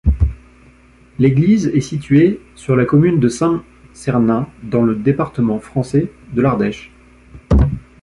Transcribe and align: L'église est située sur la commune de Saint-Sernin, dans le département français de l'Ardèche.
L'église 1.19 1.67
est 1.67 1.79
située 1.79 2.41
sur 2.55 2.75
la 2.75 2.85
commune 2.85 3.19
de 3.19 3.29
Saint-Sernin, 3.29 4.49
dans 4.63 4.81
le 4.81 4.95
département 4.95 5.59
français 5.59 6.11
de 6.33 6.41
l'Ardèche. 6.41 6.91